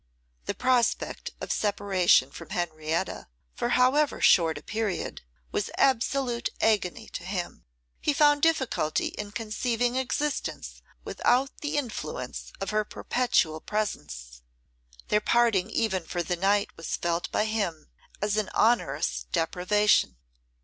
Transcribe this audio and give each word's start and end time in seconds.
The 0.45 0.55
prospect 0.55 1.29
of 1.41 1.51
separation 1.51 2.31
from 2.31 2.49
Henrietta, 2.49 3.27
for 3.53 3.69
however 3.77 4.19
short 4.19 4.57
a 4.57 4.63
period, 4.63 5.21
was 5.51 5.69
absolute 5.77 6.49
agony 6.59 7.07
to 7.09 7.23
him; 7.23 7.65
he 7.99 8.11
found 8.11 8.41
difficulty 8.41 9.09
in 9.09 9.29
conceiving 9.31 9.97
existence 9.97 10.81
without 11.03 11.55
the 11.61 11.77
influence 11.77 12.51
of 12.59 12.71
her 12.71 12.83
perpetual 12.83 13.59
presence: 13.61 14.41
their 15.09 15.21
parting 15.21 15.69
even 15.69 16.03
for 16.07 16.23
the 16.23 16.35
night 16.35 16.75
was 16.75 16.95
felt 16.95 17.29
by 17.31 17.45
him 17.45 17.91
as 18.23 18.37
an 18.37 18.49
onerous 18.55 19.27
deprivation. 19.31 20.17